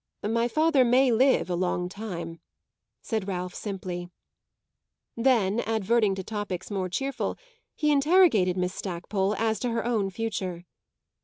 [0.27, 2.39] "My father may live a long time,"
[3.03, 4.09] said Ralph simply.
[5.15, 7.37] Then, adverting to topics more cheerful,
[7.75, 10.65] he interrogated Miss Stackpole as to her own future.